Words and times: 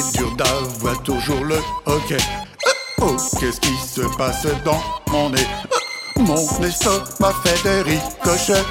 C'est 0.00 0.34
d'avoir 0.36 1.02
toujours 1.02 1.44
le 1.44 1.58
hockey. 1.84 2.16
Oh, 3.02 3.16
qu'est-ce 3.38 3.60
qui 3.60 3.76
se 3.76 4.00
passe 4.16 4.46
dans 4.64 4.80
mon 5.10 5.28
nez? 5.28 5.46
Mon 6.16 6.46
estomac 6.62 7.34
fait 7.44 7.62
des 7.62 7.82
ricochets. 7.82 8.64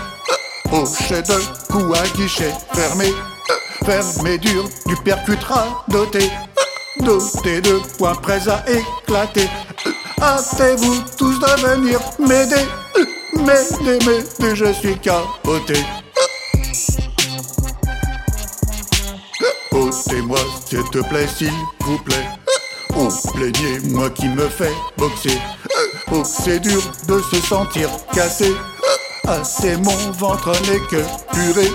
Hocher 0.71 1.21
de 1.21 1.71
coups 1.71 1.99
à 1.99 2.07
guichet 2.17 2.53
fermé. 2.73 3.13
Fermé 3.85 4.37
dur, 4.39 4.67
du 4.87 4.95
percutera 4.97 5.85
doté. 5.87 6.31
Doté 6.99 7.61
de 7.61 7.79
points 7.97 8.15
prêts 8.15 8.49
à 8.49 8.63
éclater. 8.67 9.49
Hâtez-vous 10.21 11.03
tous 11.17 11.39
de 11.39 11.67
venir 11.67 11.99
m'aider. 12.19 12.67
M'aider, 13.35 14.05
m'aider, 14.05 14.55
je 14.55 14.73
suis 14.73 14.97
capoté. 14.97 15.85
Ôtez-moi, 19.89 20.37
s'il 20.67 20.83
te 20.91 20.99
plaît, 20.99 21.27
s'il 21.27 21.51
vous 21.81 21.97
plaît. 21.99 22.29
Oh, 22.95 23.09
plaignez-moi 23.33 24.11
qui 24.11 24.27
me 24.27 24.47
fait 24.47 24.73
boxer. 24.97 25.41
Oh, 26.11 26.21
c'est 26.23 26.59
dur 26.59 26.81
de 27.07 27.19
se 27.31 27.41
sentir 27.41 27.89
cassé. 28.13 28.53
Ah, 29.27 29.43
c'est 29.43 29.77
mon 29.77 30.11
ventre 30.11 30.51
n'est 30.69 30.79
que 30.91 31.03
purée. 31.33 31.71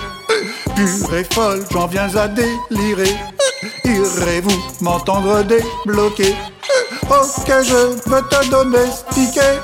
Purée 0.75 1.25
folle, 1.33 1.65
j'en 1.71 1.87
viens 1.87 2.13
à 2.15 2.29
délirer. 2.29 3.17
Irez-vous 3.83 4.63
m'entendre 4.81 5.43
débloquer? 5.43 6.35
Ok, 7.09 7.47
je 7.47 8.09
veux 8.09 8.21
te 8.29 8.49
domestiquer. 8.49 9.59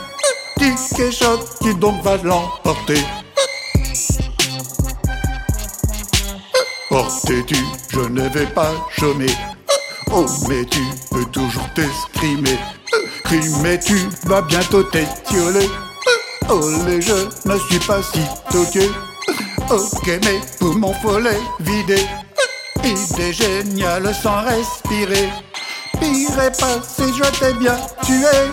Ticket 0.58 1.12
choc 1.12 1.40
qui 1.62 1.74
donc 1.76 2.04
va 2.04 2.18
l'emporter. 2.18 3.00
Portais-tu, 6.92 7.56
je 7.94 8.02
ne 8.02 8.28
vais 8.28 8.48
pas 8.48 8.74
chômer. 9.00 9.34
Oh, 10.12 10.26
mais 10.50 10.66
tu 10.66 10.82
peux 11.10 11.24
toujours 11.32 11.70
t'escrimer. 11.74 12.60
Crimer, 13.24 13.80
tu 13.80 13.96
vas 14.26 14.42
bientôt 14.42 14.84
t'étioler. 14.84 15.70
Oh, 16.50 16.60
les 16.86 17.02
je 17.02 17.14
ne 17.46 17.58
suis 17.60 17.80
pas 17.88 18.04
si 18.04 18.20
toqué. 18.52 18.92
Ok, 19.70 20.06
mes 20.06 20.42
poumons 20.60 20.94
faut 21.02 21.18
les 21.18 21.40
vider. 21.62 22.06
Idée 22.84 23.32
géniale 23.32 24.14
sans 24.14 24.42
respirer. 24.42 25.30
Pire 25.98 26.52
pas 26.60 26.82
si 26.84 27.04
je 27.14 27.40
t'ai 27.40 27.54
bien 27.54 27.78
tué. 28.04 28.52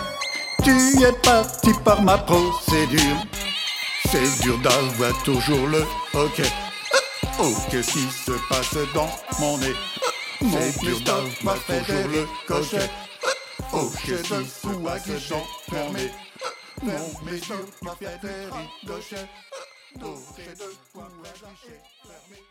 Tu 0.63 1.03
es 1.03 1.13
parti 1.25 1.73
par 1.85 2.01
ma 2.03 2.19
procédure. 2.19 3.17
C'est 4.09 4.43
dur 4.43 4.59
d'avoir 4.59 5.21
toujours 5.25 5.67
le 5.67 5.85
hockey. 6.15 6.45
Oh, 7.41 7.55
qu'est-ce 7.71 7.93
qui 7.93 8.11
se 8.11 8.33
passe 8.49 8.75
dans 8.95 9.09
mon 9.39 9.59
nez 9.59 9.75
C'est 10.41 10.81
dur 10.81 11.01
d'avoir 11.03 11.65
toujours 11.65 12.09
le 12.09 12.27
coquet. 12.47 12.91
Oh, 13.73 13.91
qu'est-ce 14.05 14.23
qui 14.23 14.49
se 14.49 14.69
passe 14.83 15.29
dans 15.29 15.47
mon 15.73 15.93
nez 15.93 16.11
Mon 16.83 17.31
mesure 17.31 17.67
m'a 17.83 17.95
fait 17.95 18.19
des 18.23 18.47
ricochets. 18.51 19.29
Doré 19.97 20.55
de 20.59 20.75
points 20.93 21.05
à 21.05 21.33
guichet 21.33 21.81
fermé. 22.03 22.43